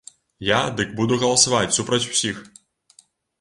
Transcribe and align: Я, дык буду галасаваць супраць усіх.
Я, 0.45 0.61
дык 0.79 0.95
буду 0.99 1.19
галасаваць 1.23 1.77
супраць 1.79 2.01
усіх. 2.15 2.41